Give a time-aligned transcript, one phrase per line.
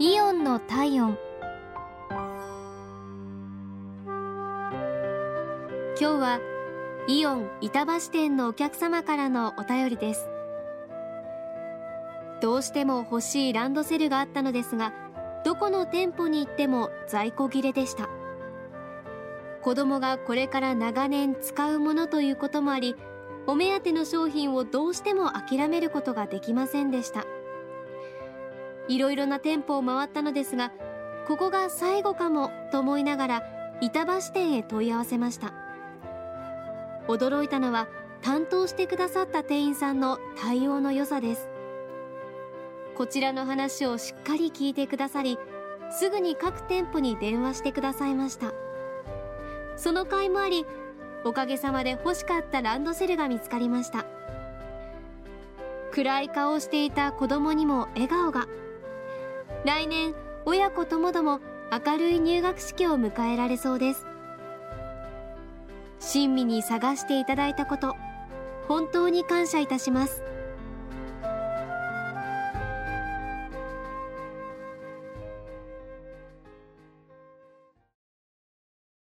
[0.00, 1.18] イオンの体温。
[4.06, 6.38] 今日は
[7.08, 10.28] イオン板橋店のお客様からのお便りです。
[12.40, 14.92] どうしても欲しいランドセルがあったのですが
[15.44, 18.08] どこの店舗に行っても在庫切れでした。
[19.62, 22.94] 子供がこれから長年使うものということもあり
[23.48, 27.24] お目当ての商品をどうしても諦めることができませんでした。
[28.88, 30.72] いろいろな店舗を回ったのですが
[31.26, 33.42] ここが最後かもと思いながら
[33.80, 35.52] 板橋店へ問い合わせました。
[37.06, 37.86] 驚いたのは
[38.22, 41.48] 担当してくださった店員さんの対応の良さです。
[42.96, 45.38] こちらの話をしっかり聞いてくださり
[45.90, 48.52] すぐに各店舗に電話してくださいました。
[49.76, 50.66] その甲斐もあり
[51.24, 54.06] おかげさまで欲しかったランドセルが見つかりました。
[55.92, 58.46] 暗い顔をしていた子供にも笑顔が。
[59.64, 64.06] 来年親子ともども明るい入学式を迎えられそうです。
[66.00, 67.96] 親身に探していただいたこと
[68.68, 70.22] 本当に感謝いたします。